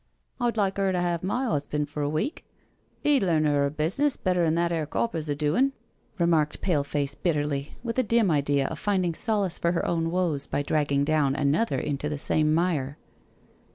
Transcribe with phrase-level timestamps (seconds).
[0.39, 2.43] *'•• VA like 'er to 'ave my 'usban' for a week—
[3.05, 5.73] 'e'd learn 'er *er bizness better'n that 'ere copper's a doin'/'
[6.17, 10.47] remarked Pale face bitterly, with a dim idea of finding solace for her own woes
[10.47, 12.97] by dragging down another into the same mire.